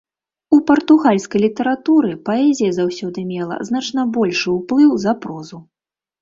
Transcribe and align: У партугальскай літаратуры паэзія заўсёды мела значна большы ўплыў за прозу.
У 0.55 0.57
партугальскай 0.69 1.41
літаратуры 1.47 2.11
паэзія 2.29 2.71
заўсёды 2.79 3.19
мела 3.33 3.59
значна 3.69 4.07
большы 4.17 4.47
ўплыў 4.57 4.91
за 5.07 5.13
прозу. 5.27 5.63